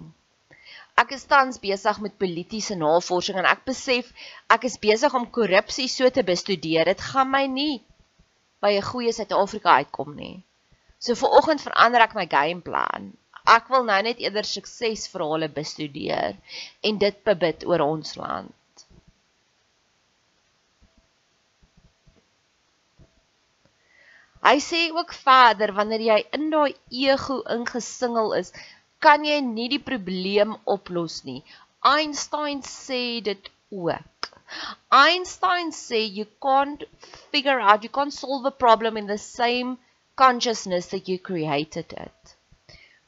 ek 1.03 1.13
is 1.17 1.27
tans 1.29 1.59
besig 1.61 1.99
met 2.05 2.19
politieke 2.23 2.77
navorsing 2.81 3.37
en 3.41 3.49
ek 3.51 3.67
besef 3.69 4.09
ek 4.57 4.65
is 4.69 4.79
besig 4.81 5.15
om 5.19 5.29
korrupsie 5.39 5.89
so 5.93 6.09
te 6.11 6.25
bestudeer. 6.31 6.89
Dit 6.89 7.05
gaan 7.11 7.31
my 7.31 7.45
nie 7.47 7.85
by 8.65 8.73
'n 8.77 8.89
goeie 8.91 9.13
Suid-Afrika 9.13 9.77
uitkom 9.83 10.17
nie. 10.17 10.43
So 10.99 11.15
vir 11.15 11.37
oggend 11.39 11.63
verander 11.67 12.01
ek 12.01 12.15
my 12.19 12.27
gameplan. 12.27 13.13
Ek 13.47 13.69
wil 13.71 13.85
nou 13.85 13.99
net 14.03 14.19
eerder 14.19 14.49
suksesverhale 14.49 15.49
bestudeer 15.49 16.39
en 16.83 16.99
dit 16.99 17.25
bebid 17.29 17.67
oor 17.69 17.85
ons 17.85 18.17
land. 18.17 18.55
Hy 24.47 24.59
sê 24.63 24.81
ook 24.95 25.13
verder 25.27 25.73
wanneer 25.75 26.03
jy 26.07 26.17
in 26.39 26.51
daai 26.53 26.75
ego 26.91 27.41
ingesingel 27.55 28.35
is, 28.39 28.53
kan 29.01 29.25
jy 29.25 29.41
nie 29.45 29.69
die 29.73 29.83
probleem 29.91 30.57
oplos 30.77 31.23
nie. 31.25 31.43
Einstein 31.87 32.63
sê 32.63 33.23
dit 33.23 33.51
ook. 33.71 34.31
Einstein 34.91 35.73
sê 35.73 36.01
you 36.19 36.27
can't 36.41 36.85
figure 37.33 37.61
out 37.61 37.85
you 37.85 37.91
can't 37.91 38.13
solve 38.13 38.47
a 38.47 38.59
problem 38.65 38.97
in 38.97 39.07
the 39.07 39.19
same 39.19 39.79
consciousness 40.17 40.87
that 40.93 41.09
you 41.09 41.19
created 41.19 41.93
it. 41.93 42.37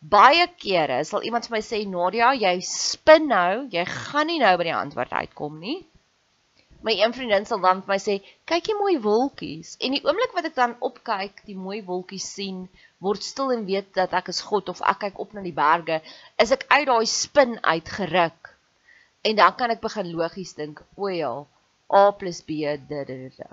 Baie 0.00 0.46
kere 0.62 1.04
sal 1.04 1.24
iemand 1.26 1.46
vir 1.48 1.56
my 1.56 1.62
sê 1.66 1.78
Nadia, 1.92 2.32
jy 2.34 2.58
spin 2.62 3.26
nou, 3.30 3.66
jy 3.72 3.84
gaan 3.84 4.28
nie 4.30 4.38
nou 4.42 4.56
by 4.60 4.66
die 4.68 4.76
antwoord 4.80 5.14
uitkom 5.22 5.56
nie. 5.62 5.78
My 6.86 6.94
een 6.94 7.14
vriendin 7.16 7.48
sal 7.48 7.58
dan 7.64 7.80
vir 7.82 7.92
my 7.94 7.98
sê, 7.98 8.14
"Kyk 8.46 8.68
jy 8.68 8.76
mooi 8.78 8.98
wolkies." 9.02 9.76
En 9.80 9.96
die 9.96 10.04
oomblik 10.04 10.36
wat 10.36 10.44
ek 10.44 10.54
dan 10.54 10.76
opkyk, 10.88 11.42
die 11.46 11.56
mooi 11.56 11.82
wolkies 11.82 12.28
sien, 12.34 12.68
word 13.00 13.22
stil 13.22 13.52
en 13.54 13.64
weet 13.68 13.92
dat 13.94 14.14
ek 14.18 14.30
is 14.32 14.40
God 14.50 14.68
of 14.72 14.82
ek 14.82 14.98
kyk 15.06 15.18
op 15.22 15.34
na 15.34 15.42
die 15.44 15.54
berge, 15.54 16.00
is 16.42 16.52
ek 16.54 16.66
uit 16.68 16.86
daai 16.90 17.06
spin 17.06 17.58
uitgeruk. 17.62 18.54
En 19.26 19.36
dan 19.38 19.54
kan 19.58 19.70
ek 19.74 19.82
begin 19.82 20.10
logies 20.14 20.54
dink, 20.58 20.82
o 20.96 21.10
ja, 21.12 21.34
A 21.90 22.10
+ 22.12 22.18
B 22.18 22.24
d 22.88 23.04
d 23.08 23.14
d. 23.36 23.46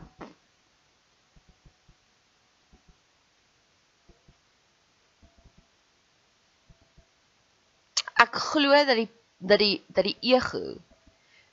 Ek 8.16 8.36
glo 8.50 8.72
dat 8.88 8.96
die 8.96 9.10
dat 9.40 9.60
die 9.60 9.84
dat 9.92 10.06
die 10.08 10.18
ego 10.34 10.80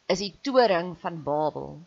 is 0.06 0.18
die 0.22 0.34
toring 0.42 0.94
van 1.02 1.22
Babel. 1.22 1.80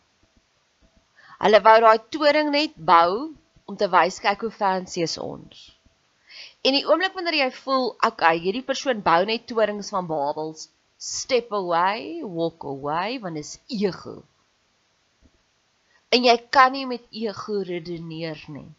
Hulle 1.39 1.61
wou 1.63 1.77
daai 1.83 1.99
toring 2.11 2.51
net 2.51 2.75
bou 2.75 3.35
om 3.65 3.75
te 3.79 3.87
wys 3.91 4.19
kyk 4.23 4.43
hoe 4.47 4.51
fancy 4.51 5.03
is 5.03 5.17
ons. 5.17 5.74
En 6.65 6.73
die 6.73 6.85
oomblik 6.87 7.13
wanneer 7.13 7.37
jy 7.43 7.49
voel, 7.59 7.91
okay, 8.07 8.39
hierdie 8.41 8.65
persoon 8.65 9.03
bou 9.05 9.19
net 9.29 9.45
torings 9.49 9.91
van 9.93 10.07
Babels, 10.09 10.69
step 10.97 11.51
away, 11.53 12.23
walk 12.23 12.65
away, 12.65 13.19
want 13.21 13.37
is 13.37 13.59
ego. 13.69 14.23
En 16.09 16.25
jy 16.25 16.35
kan 16.49 16.73
nie 16.73 16.87
met 16.89 17.05
ego 17.11 17.59
redeneer 17.67 18.41
nie. 18.49 18.69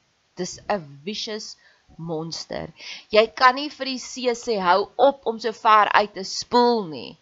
Dis 0.41 0.59
'n 0.67 0.83
vicious 1.05 1.55
monster. 1.97 2.73
Jy 3.15 3.27
kan 3.39 3.55
nie 3.55 3.71
vir 3.71 3.93
die 3.93 4.03
see 4.03 4.35
sê 4.35 4.59
hou 4.69 4.91
op 5.09 5.27
om 5.27 5.39
so 5.39 5.53
ver 5.53 5.93
uit 5.93 6.15
te 6.15 6.25
spoel 6.25 6.87
nie. 6.91 7.13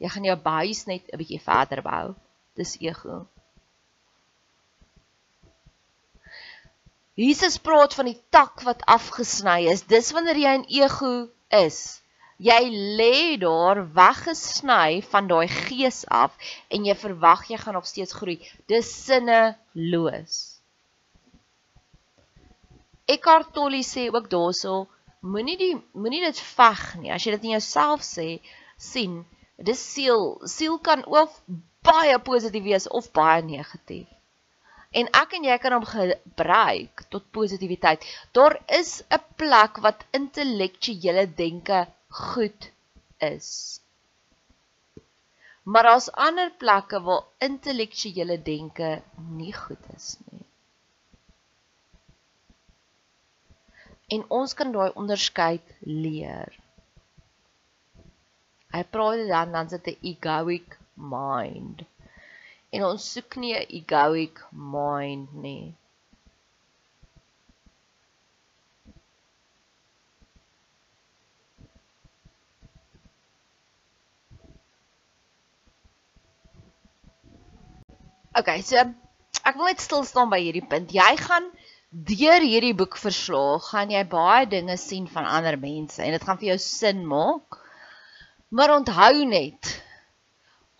Jy 0.00 0.08
gaan 0.08 0.24
jou 0.24 0.36
buis 0.36 0.86
net 0.86 1.08
'n 1.08 1.18
bietjie 1.20 1.40
verder 1.40 1.82
bou. 1.82 2.14
Dis 2.56 2.76
ego. 2.80 3.26
Jesus 7.20 7.58
praat 7.60 7.92
van 7.98 8.06
die 8.08 8.16
tak 8.32 8.62
wat 8.64 8.84
afgesny 8.88 9.66
is. 9.68 9.82
Dis 9.92 10.08
wanneer 10.16 10.38
jy 10.40 10.52
in 10.56 10.62
ego 10.80 11.10
is. 11.52 11.80
Jy 12.40 12.60
lê 12.96 13.16
daar 13.42 13.82
weggesny 13.96 15.02
van 15.10 15.26
daai 15.28 15.50
gees 15.52 16.06
af 16.08 16.38
en 16.72 16.86
jy 16.88 16.94
verwag 16.96 17.42
jy 17.50 17.58
gaan 17.60 17.76
nog 17.76 17.88
steeds 17.90 18.16
groei. 18.16 18.38
Dis 18.72 18.88
sinneloos. 19.02 20.38
Eckhart 23.04 23.52
Tolle 23.52 23.82
sê 23.84 24.06
ook 24.08 24.30
daarso, 24.32 24.86
moenie 25.20 25.58
die 25.60 25.74
moenie 25.92 26.22
dit 26.24 26.40
veg 26.54 26.86
nie. 27.02 27.12
As 27.12 27.26
jy 27.26 27.34
dit 27.36 27.44
in 27.50 27.58
jouself 27.58 28.06
sê, 28.06 28.38
sien, 28.80 29.20
dis 29.60 29.82
siel. 29.92 30.38
Siel 30.48 30.80
kan 30.80 31.04
of 31.04 31.36
baie 31.84 32.16
positief 32.24 32.64
wees 32.64 32.88
of 32.88 33.12
baie 33.12 33.44
negatief 33.44 34.08
en 34.98 35.08
ek 35.14 35.34
en 35.38 35.44
jy 35.46 35.56
kan 35.62 35.74
hom 35.76 35.86
gebruik 35.86 37.04
tot 37.14 37.28
positiwiteit. 37.36 38.06
Daar 38.34 38.56
is 38.78 39.02
'n 39.16 39.22
plek 39.42 39.78
wat 39.86 40.06
intellektuele 40.18 41.26
denke 41.42 41.86
goed 42.08 42.70
is. 43.18 43.80
Maar 45.62 45.82
daar's 45.82 46.10
ander 46.26 46.50
plekke 46.62 47.00
waar 47.02 47.24
intellektuele 47.38 48.42
denke 48.42 49.02
nie 49.38 49.52
goed 49.54 49.84
is 49.96 50.16
nie. 50.30 50.46
En 54.08 54.24
ons 54.28 54.54
kan 54.54 54.72
daai 54.72 54.90
onderskeid 54.94 55.66
leer. 55.80 56.58
Hy 58.74 58.82
praat 58.82 59.26
dan 59.28 59.52
dan 59.52 59.68
sit 59.68 59.86
'n 59.86 59.98
egoic 60.02 60.78
mind 60.94 61.86
en 62.72 62.86
ons 62.92 63.10
soek 63.12 63.36
nie 63.42 63.54
'n 63.58 63.66
egoic 63.80 64.42
mind 64.52 65.34
nie. 65.44 65.74
Okay, 78.40 78.62
so 78.62 78.78
ek 79.44 79.56
wil 79.58 79.66
net 79.66 79.82
stil 79.82 80.04
staan 80.06 80.30
by 80.30 80.38
hierdie 80.40 80.64
punt. 80.64 80.92
Jy 80.94 81.16
gaan 81.18 81.48
deur 81.90 82.44
hierdie 82.46 82.76
boek 82.78 82.94
verslaag, 83.02 83.66
gaan 83.72 83.90
jy 83.90 84.04
baie 84.06 84.46
dinge 84.46 84.76
sien 84.78 85.08
van 85.10 85.26
ander 85.26 85.58
mense 85.58 85.98
en 86.04 86.14
dit 86.14 86.26
gaan 86.28 86.38
vir 86.38 86.52
jou 86.52 86.58
sin 86.62 87.02
maak. 87.10 87.58
Maar 88.54 88.76
onthou 88.78 89.26
net, 89.26 89.74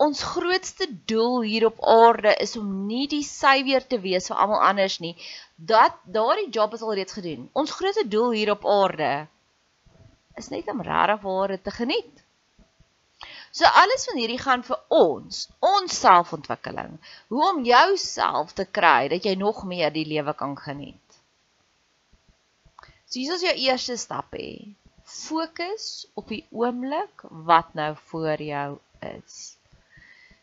ons 0.01 0.23
grootste 0.25 0.87
doel 1.11 1.43
hier 1.45 1.67
op 1.69 1.83
aarde 1.85 2.33
is 2.41 2.57
om 2.57 2.69
nie 2.89 3.07
die 3.09 3.25
suiwer 3.27 3.85
te 3.87 3.99
wees 4.01 4.31
vir 4.31 4.39
almal 4.41 4.63
anders 4.71 4.97
nie. 5.05 5.13
Dat 5.73 5.99
daardie 6.05 6.49
job 6.57 6.75
is 6.77 6.85
al 6.87 6.95
reeds 6.97 7.19
gedoen. 7.19 7.51
Ons 7.53 7.75
grootste 7.77 8.07
doel 8.09 8.33
hier 8.39 8.55
op 8.55 8.65
aarde 8.65 9.11
is 10.41 10.49
net 10.49 10.69
om 10.73 10.81
regtig 10.81 11.21
ware 11.27 11.61
te 11.61 11.75
geniet. 11.77 12.25
So 13.53 13.69
alles 13.83 14.07
van 14.09 14.21
hierdie 14.23 14.41
gaan 14.41 14.63
vir 14.65 14.79
ons, 14.95 15.43
ons 15.59 16.01
selfontwikkeling. 16.01 16.97
Hoe 17.29 17.45
om 17.51 17.65
jouself 17.67 18.55
te 18.57 18.65
kry 18.65 19.11
dat 19.13 19.27
jy 19.27 19.37
nog 19.37 19.65
meer 19.69 19.93
die 19.93 20.07
lewe 20.07 20.35
kan 20.39 20.57
geniet. 20.57 21.21
So 23.11 23.19
hier 23.19 23.35
is 23.37 23.45
jou 23.45 23.57
eerste 23.69 23.99
stap 23.99 24.33
hê. 24.39 24.71
Fokus 25.05 26.07
op 26.15 26.31
die 26.31 26.45
oomblik 26.55 27.27
wat 27.51 27.75
nou 27.75 27.93
voor 28.13 28.41
jou 28.41 28.69
is. 29.05 29.60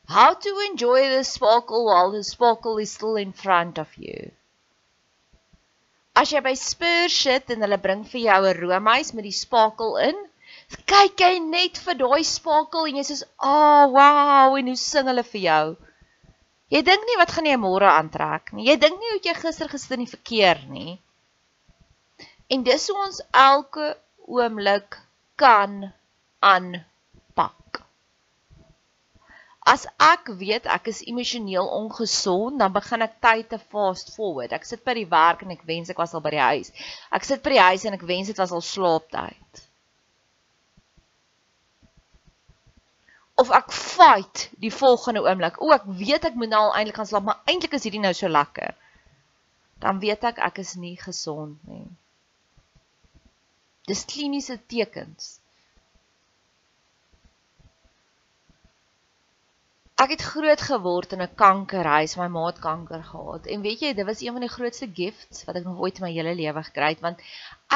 How 0.07 0.33
to 0.33 0.59
enjoy 0.71 1.09
the 1.09 1.23
sparkle 1.23 1.83
while 1.85 2.11
the 2.11 2.23
sparkle 2.23 2.77
is 2.77 2.91
still 2.93 3.17
in 3.17 3.33
front 3.33 3.77
of 3.77 3.89
you. 3.97 4.31
As 6.15 6.31
jy 6.31 6.39
by 6.39 6.53
Spur 6.55 7.09
sit 7.11 7.51
en 7.51 7.65
hulle 7.65 7.77
bring 7.77 8.05
vir 8.13 8.21
jou 8.21 8.37
'n 8.47 8.55
roomys 8.61 9.11
met 9.13 9.27
die 9.27 9.35
sparkle 9.35 9.99
in, 10.05 10.23
kyk 10.93 11.19
jy 11.25 11.33
net 11.49 11.77
vir 11.83 11.99
daai 11.99 12.23
sparkle 12.23 12.87
en 12.87 13.01
jy 13.01 13.05
sê, 13.09 13.19
"Ag, 13.23 13.51
oh, 13.51 13.91
wow!" 13.97 14.55
en 14.55 14.71
hoe 14.71 14.79
sing 14.85 15.11
hulle 15.11 15.27
vir 15.33 15.41
jou. 15.41 15.75
Jy 16.71 16.81
dink 16.81 17.03
nie 17.05 17.19
wat 17.19 17.35
gaan 17.35 17.51
jy 17.51 17.59
môre 17.59 17.91
aantrek 17.91 18.53
nie. 18.53 18.65
Jy 18.71 18.75
dink 18.79 18.99
nie 18.99 19.11
hoe 19.11 19.23
jy 19.27 19.35
gister 19.43 19.67
gesit 19.67 19.91
in 19.91 20.05
die 20.05 20.13
verkeer 20.15 20.63
nie. 20.69 20.99
En 22.49 22.63
dis 22.63 22.87
hoe 22.87 22.97
ons 23.05 23.21
elke 23.33 23.95
oomblik 24.25 25.01
kan 25.35 25.93
aanpak. 26.39 26.87
As 29.67 29.83
ek 29.99 30.29
weet 30.39 30.67
ek 30.71 30.85
is 30.87 31.01
emosioneel 31.11 31.67
ongesond, 31.75 32.55
dan 32.61 32.71
begin 32.71 33.03
ek 33.03 33.17
tyd 33.23 33.49
te 33.51 33.57
fast 33.59 34.13
forward. 34.15 34.53
Ek 34.55 34.63
sit 34.63 34.85
by 34.87 34.93
die 34.95 35.09
werk 35.11 35.43
en 35.43 35.51
ek 35.51 35.65
wens 35.67 35.91
ek 35.91 35.99
was 35.99 36.13
al 36.15 36.23
by 36.23 36.31
die 36.37 36.43
huis. 36.43 36.71
Ek 37.11 37.27
sit 37.27 37.43
by 37.43 37.57
die 37.57 37.65
huis 37.65 37.83
en 37.83 37.97
ek 37.97 38.05
wens 38.07 38.31
dit 38.31 38.39
was 38.39 38.53
al 38.55 38.63
slaaptyd. 38.63 39.63
Of 43.43 43.51
ek 43.53 43.75
fight 43.75 44.47
die 44.63 44.71
volgende 44.71 45.25
oomblik. 45.27 45.59
O, 45.59 45.73
ek 45.75 45.83
weet 45.99 46.29
ek 46.31 46.39
moet 46.39 46.53
nou 46.53 46.63
al 46.69 46.77
eintlik 46.79 47.01
gaan 47.01 47.09
slaap, 47.09 47.27
maar 47.27 47.43
eintlik 47.51 47.75
is 47.75 47.83
hierdie 47.85 48.01
nou 48.01 48.13
so 48.15 48.31
lekker. 48.31 48.71
Dan 49.83 49.99
weet 50.01 50.23
ek 50.31 50.39
ek 50.47 50.63
is 50.63 50.77
nie 50.79 50.95
gesond 51.01 51.59
nie. 51.67 51.85
Dis 53.91 54.07
kliniese 54.07 54.57
tekens. 54.71 55.37
Ek 59.97 60.11
het 60.13 60.21
groot 60.21 60.61
geword 60.61 61.13
in 61.15 61.21
'n 61.25 61.35
kankerhuis, 61.41 62.17
my 62.17 62.27
ma 62.33 62.45
het 62.45 62.59
kanker 62.61 63.03
gehad. 63.03 63.47
En 63.53 63.61
weet 63.61 63.79
jy, 63.81 63.93
dit 63.97 64.05
was 64.05 64.21
een 64.21 64.35
van 64.35 64.45
die 64.45 64.55
grootste 64.55 64.87
gifts 64.99 65.45
wat 65.47 65.55
ek 65.55 65.65
nog 65.65 65.79
ooit 65.81 65.97
in 65.97 66.05
my 66.05 66.11
hele 66.13 66.35
lewe 66.35 66.63
gekry 66.67 66.89
het, 66.93 67.01
want 67.01 67.23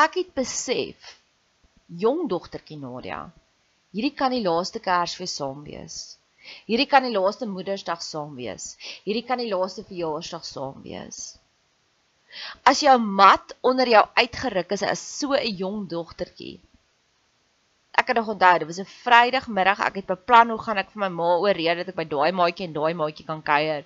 ek 0.04 0.20
het 0.22 0.34
besef, 0.34 1.16
jong 2.04 2.30
dogtertjie 2.30 2.78
Nadia, 2.78 3.22
hierdie 3.92 4.14
kan 4.14 4.32
die 4.32 4.44
laaste 4.46 4.80
Kersfees 4.80 5.36
saam 5.36 5.64
wees. 5.64 5.98
Hierdie 6.70 6.88
kan 6.94 7.04
die 7.06 7.14
laaste 7.18 7.48
Moedersdag 7.50 8.02
saam 8.06 8.36
wees. 8.36 8.78
Hierdie 9.06 9.26
kan 9.26 9.42
die 9.42 9.50
laaste 9.50 9.84
verjaarsdag 9.90 10.46
saam 10.46 10.82
wees. 10.86 11.20
As 12.64 12.82
jou 12.86 12.98
mat 13.02 13.56
onder 13.62 13.90
jou 13.90 14.06
uitgeruk 14.22 14.72
is 14.78 14.84
as 14.94 15.02
so 15.18 15.34
'n 15.34 15.56
jong 15.64 15.88
dogtertjie, 15.90 16.60
ek 18.02 18.10
kan 18.10 18.18
nog 18.18 18.30
onthou, 18.34 18.60
dit 18.60 18.68
was 18.68 18.80
'n 18.82 18.94
Vrydagmiddag. 19.06 19.80
Ek 19.88 19.96
het 20.02 20.08
beplan 20.14 20.50
hoe 20.50 20.62
gaan 20.62 20.78
ek 20.78 20.92
vir 20.92 21.02
my 21.04 21.10
ma 21.10 21.30
oorreed 21.38 21.78
dat 21.78 21.92
ek 21.94 22.00
by 22.02 22.08
daai 22.14 22.32
maatjie 22.32 22.68
en 22.68 22.74
daai 22.74 22.94
maatjie 22.94 23.26
kan 23.26 23.42
kuier. 23.42 23.86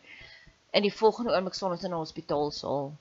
En 0.71 0.81
die 0.81 0.93
volgende 1.01 1.35
oomblik 1.35 1.55
staan 1.55 1.71
ons 1.71 1.83
in 1.83 1.91
'n 1.91 2.03
hospitaalsaal. 2.03 2.93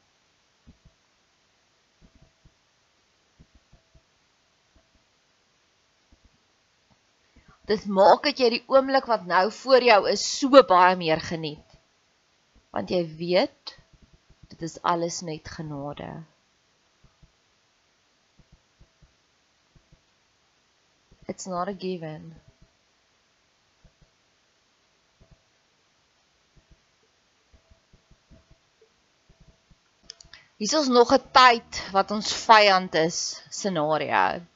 Dit 7.65 7.87
maak 7.87 8.23
dat 8.23 8.39
jy 8.39 8.51
die 8.51 8.65
oomblik 8.69 9.07
wat 9.09 9.25
nou 9.27 9.51
voor 9.51 9.83
jou 9.83 10.01
is 10.11 10.25
so 10.39 10.63
baie 10.69 10.97
meer 10.97 11.21
geniet. 11.21 11.79
Want 12.71 12.91
jy 12.91 13.17
weet 13.17 13.79
dit 14.53 14.63
is 14.63 14.83
alles 14.83 15.21
net 15.21 15.49
genade. 15.49 16.25
It's 21.35 21.47
not 21.47 21.67
a 21.67 21.75
given. 21.75 22.41
Hier 30.57 30.79
is 30.79 30.87
nog 30.87 31.11
'n 31.13 31.25
tyd 31.39 31.81
wat 31.97 32.11
ons 32.11 32.31
vyand 32.45 32.95
is 32.95 33.17
scenario. 33.51 34.47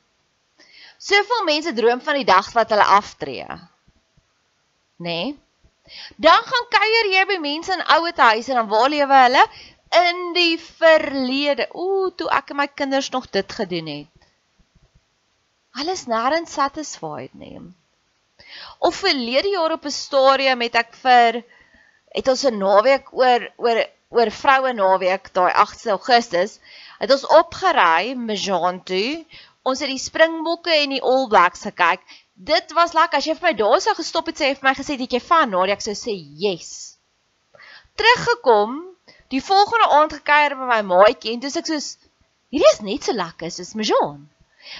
Soveel 0.99 1.43
mense 1.45 1.73
droom 1.73 2.01
van 2.01 2.15
die 2.15 2.29
dag 2.29 2.53
wat 2.53 2.71
hulle 2.71 2.87
aftree. 3.01 3.49
Nê? 3.49 3.59
Nee? 5.09 5.39
Dan 6.17 6.43
gaan 6.51 6.69
kuier 6.77 7.11
jy 7.17 7.25
by 7.33 7.41
mense 7.43 7.75
in 7.75 7.83
ouete 7.97 8.23
huise 8.23 8.55
en 8.55 8.61
dan 8.63 8.71
waar 8.71 8.89
lewe 8.95 9.19
hulle 9.25 9.45
in 10.05 10.23
die 10.39 10.55
verlede. 10.61 11.67
Ooh, 11.75 12.15
toe 12.15 12.31
ek 12.39 12.55
en 12.55 12.63
my 12.63 12.69
kinders 12.71 13.11
nog 13.11 13.27
dit 13.31 13.59
gedoen 13.63 13.91
het. 13.97 14.18
Hulle 15.77 15.93
is 15.93 16.07
nêrens 16.11 16.55
satisfied 16.57 17.35
nie. 17.35 17.61
Of 18.79 19.03
verlede 19.05 19.51
jaar 19.53 19.73
op 19.77 19.85
'n 19.85 19.95
stadium 19.95 20.61
het 20.65 20.75
ek 20.75 20.95
vir 21.05 21.43
het 22.17 22.29
ons 22.33 22.45
'n 22.45 22.59
naweek 22.59 23.13
oor 23.13 23.43
oor 23.57 23.79
oor 24.17 24.31
vroue 24.31 24.73
naweek 24.73 25.29
daai 25.37 25.53
8 25.53 25.87
Augustus 25.95 26.59
het 27.01 27.13
ons 27.17 27.27
opgery 27.41 28.15
Mjaan 28.17 28.83
toe. 28.91 29.25
Ons 29.63 29.81
het 29.85 29.91
die 29.93 30.01
Springbokke 30.01 30.73
en 30.73 30.95
die 30.97 31.03
All 31.03 31.29
Blacks 31.29 31.67
gekyk. 31.69 32.01
Dit 32.35 32.73
was 32.73 32.95
lekker. 32.97 33.19
As 33.19 33.27
jy 33.27 33.35
vir 33.35 33.49
my 33.51 33.55
daar 33.59 33.81
sou 33.85 33.95
gestop 33.99 34.27
het 34.31 34.41
sê 34.41 34.55
vir 34.55 34.69
my 34.69 34.75
gesê 34.79 34.97
het 34.97 35.13
jy 35.13 35.21
van 35.21 35.51
Nadia 35.51 35.77
ek 35.77 35.85
sou 35.85 35.97
sê 35.99 36.15
yes. 36.45 36.97
Teruggekom, 37.99 38.81
die 39.29 39.43
volgende 39.43 39.89
aand 39.99 40.13
gekuier 40.21 40.57
by 40.57 40.69
my 40.73 40.83
maatjie 40.95 41.35
en 41.35 41.41
toe 41.45 41.51
sê 41.51 41.61
ek 41.63 41.71
soos 41.73 41.89
hierdie 42.55 42.73
is 42.73 42.81
net 42.81 43.05
so 43.05 43.13
lekker 43.13 43.51
soos 43.53 43.75
Mjaan. 43.77 44.29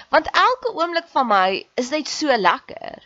Want 0.09 0.29
elke 0.31 0.73
oomblik 0.73 1.07
van 1.13 1.27
my 1.27 1.67
is 1.75 1.89
net 1.89 2.07
so 2.07 2.35
lekker. 2.37 3.01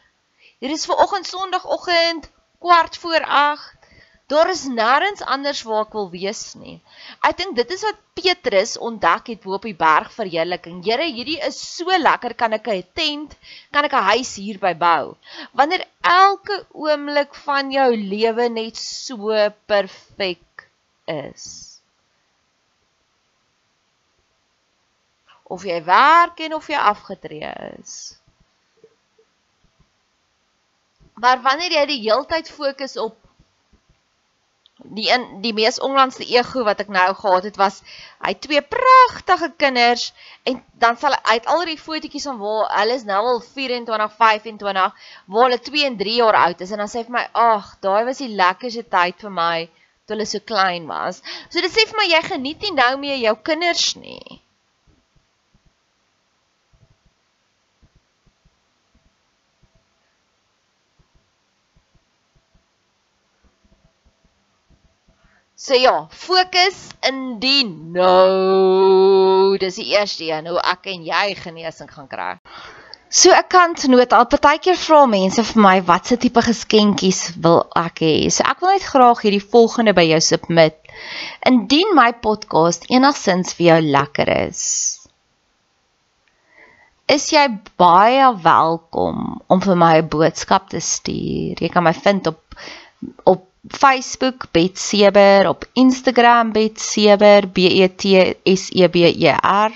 Hier 0.59 0.71
is 0.71 0.85
ver 0.85 0.95
oggend 1.03 1.27
Sondagoggend 1.27 2.29
kwart 2.59 2.97
voor 2.97 3.23
8. 3.25 3.83
Daar 4.31 4.49
is 4.49 4.63
nêrens 4.71 5.21
anders 5.35 5.61
waar 5.67 5.83
ek 5.83 5.95
wil 5.97 6.07
wees 6.13 6.53
nie. 6.55 6.77
Ek 7.27 7.35
dink 7.37 7.57
dit 7.57 7.73
is 7.75 7.83
wat 7.83 7.99
Petrus 8.15 8.77
ontdek 8.79 9.27
het 9.33 9.41
bo 9.43 9.57
op 9.57 9.67
die 9.67 9.75
berg 9.75 10.13
verheerliking. 10.15 10.79
Here, 10.85 11.03
hierdie 11.03 11.41
is 11.43 11.59
so 11.59 11.91
lekker, 11.91 12.33
kan 12.39 12.55
ek 12.55 12.69
'n 12.71 12.87
tent, 12.95 13.35
kan 13.71 13.85
ek 13.85 13.93
'n 13.99 14.09
huis 14.15 14.35
hierby 14.39 14.73
bou. 14.85 15.15
Wanneer 15.51 15.85
elke 16.01 16.65
oomblik 16.71 17.35
van 17.45 17.71
jou 17.71 17.89
lewe 17.97 18.49
net 18.49 18.77
so 18.77 19.35
perfek 19.67 20.69
is. 21.05 21.72
Of 25.53 25.65
jy 25.69 25.79
werk 25.87 26.41
en 26.45 26.55
of 26.57 26.69
jy 26.71 26.79
afgetree 26.91 27.51
is. 27.79 27.97
Maar 31.21 31.43
wanneer 31.45 31.75
jy 31.77 31.83
die 31.91 32.01
heeltyd 32.07 32.49
fokus 32.49 32.97
op 32.97 33.19
die 34.83 35.05
in 35.13 35.25
die 35.43 35.53
mees 35.55 35.77
onlangse 35.87 36.25
ego 36.27 36.63
wat 36.67 36.81
ek 36.83 36.89
nou 36.91 37.05
gehad 37.19 37.45
het 37.47 37.59
was 37.61 37.77
hy 38.25 38.33
twee 38.45 38.61
pragtige 38.75 39.49
kinders 39.61 40.09
en 40.49 40.59
dan 40.83 40.97
sal 40.99 41.15
hy 41.15 41.37
uit 41.37 41.47
al 41.53 41.63
die 41.69 41.77
fotootjies 41.79 42.27
van 42.29 42.41
waar 42.41 42.65
hulle 42.79 42.97
is 42.99 43.05
nou 43.07 43.21
al 43.33 43.39
24, 43.45 44.17
25 44.17 45.07
waar 45.35 45.47
hulle 45.47 45.61
2 45.69 45.85
en 45.91 45.97
3 46.01 46.17
jaar 46.17 46.39
oud 46.41 46.65
is 46.65 46.73
en 46.73 46.83
dan 46.83 46.91
sê 46.91 47.03
hy 47.03 47.07
vir 47.11 47.17
my 47.19 47.25
ag 47.45 47.71
daai 47.85 48.03
was 48.09 48.19
die 48.25 48.33
lekkerste 48.41 48.83
tyd 48.97 49.23
vir 49.23 49.35
my 49.37 49.57
toe 50.03 50.17
hulle 50.17 50.27
so 50.27 50.43
klein 50.51 50.89
was. 50.89 51.21
So 51.49 51.63
dit 51.63 51.71
sê 51.71 51.85
vir 51.87 52.01
my 52.01 52.09
jy 52.09 52.23
geniet 52.27 52.65
nie 52.65 52.73
nou 52.75 52.93
meer 53.05 53.21
jou 53.21 53.37
kinders 53.51 53.93
nie. 54.01 54.42
So 65.63 65.77
ja, 65.79 66.07
fokus 66.11 66.89
in 67.07 67.37
die 67.39 67.63
nou. 67.63 69.55
Dis 69.61 69.77
die 69.79 69.93
eerste 69.95 70.25
een 70.27 70.49
hoe 70.51 70.59
ek 70.59 70.89
en 70.91 71.05
jy 71.07 71.37
genesing 71.39 71.87
gaan 71.87 72.09
kry. 72.11 72.33
So 73.07 73.31
ek 73.31 73.47
kan 73.53 73.77
noot 73.93 74.11
al 74.17 74.27
partykeer 74.27 74.75
vra 74.75 75.05
mense 75.07 75.45
vir 75.47 75.61
my 75.63 75.77
watse 75.87 76.17
tipe 76.19 76.43
geskenkies 76.43 77.21
wil 77.45 77.61
ek 77.79 78.03
hê. 78.03 78.11
So 78.27 78.43
ek 78.49 78.59
wil 78.59 78.73
net 78.73 78.89
graag 78.89 79.21
hierdie 79.23 79.39
volgende 79.53 79.93
by 79.95 80.03
jou 80.09 80.19
submit. 80.27 80.75
Indien 81.47 81.95
my 81.95 82.09
podcast 82.27 82.89
enigsins 82.91 83.55
vir 83.55 83.69
jou 83.69 83.79
lekker 83.95 84.33
is. 84.35 84.65
Is 87.07 87.29
jy 87.31 87.45
baie 87.79 88.33
welkom 88.43 89.39
om 89.47 89.63
vir 89.63 89.79
my 89.79 89.95
'n 90.01 90.11
boodskap 90.11 90.67
te 90.75 90.83
stuur. 90.83 91.55
Jy 91.55 91.71
kan 91.71 91.87
my 91.87 91.95
vind 92.03 92.27
op 92.27 92.43
op 93.23 93.47
Facebook 93.69 94.51
Bet 94.51 94.77
Seber, 94.77 95.47
op 95.47 95.65
Instagram 95.73 96.51
Bet 96.51 96.79
Seber, 96.79 97.47
B 97.47 97.57
E 97.57 97.87
T 97.95 98.35
S 98.43 98.69
E 98.69 98.89
B 98.89 98.95
E 98.95 99.31
R. 99.31 99.71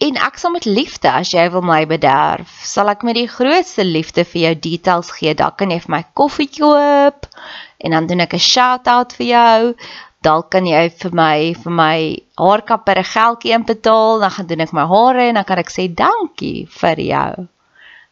En 0.00 0.16
ek 0.16 0.38
sal 0.40 0.50
met 0.50 0.64
liefde 0.64 1.10
as 1.12 1.30
jy 1.30 1.44
wil 1.52 1.62
my 1.62 1.84
bederf, 1.86 2.50
sal 2.66 2.90
ek 2.90 3.04
met 3.06 3.14
die 3.14 3.28
grootste 3.30 3.84
liefde 3.84 4.24
vir 4.24 4.42
jou 4.42 4.54
details 4.66 5.12
gee. 5.14 5.34
Dalk 5.38 5.58
kan 5.60 5.70
jy 5.70 5.78
vir 5.84 5.94
my 5.94 6.02
koffie 6.16 6.48
koop 6.50 7.28
en 7.78 7.94
dan 7.94 8.08
doen 8.10 8.26
ek 8.26 8.34
'n 8.34 8.42
shout-out 8.42 9.14
vir 9.14 9.26
jou. 9.26 9.74
Dalk 10.26 10.50
kan 10.50 10.66
jy 10.66 10.88
vir 10.90 11.14
my 11.14 11.54
vir 11.54 11.72
my 11.72 11.98
haarkapper 12.36 12.98
'n 12.98 13.12
geldjie 13.14 13.54
inbetaal, 13.54 14.18
dan 14.20 14.30
gaan 14.30 14.46
doen 14.46 14.60
ek 14.66 14.72
my 14.72 14.86
hare 14.88 15.28
en 15.28 15.34
dan 15.34 15.44
kan 15.44 15.58
ek 15.58 15.70
sê 15.70 15.86
dankie 15.86 16.66
vir 16.66 16.96
jou. 16.96 17.48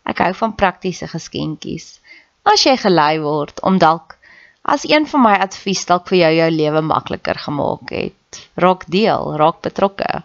Ek 0.07 0.19
hou 0.19 0.33
van 0.35 0.55
praktiese 0.55 1.09
geskenkies 1.09 1.99
as 2.53 2.65
jy 2.67 2.77
gelei 2.81 3.19
word 3.21 3.61
om 3.69 3.79
dalk 3.83 4.19
as 4.69 4.85
een 4.89 5.07
van 5.11 5.23
my 5.25 5.35
advies 5.45 5.87
dalk 5.89 6.09
vir 6.11 6.19
jou 6.23 6.33
jou 6.39 6.49
lewe 6.53 6.83
makliker 6.85 7.39
gemaak 7.41 7.93
het. 7.95 8.41
Raak 8.61 8.85
deel, 8.93 9.31
raak 9.41 9.63
betrokke. 9.65 10.23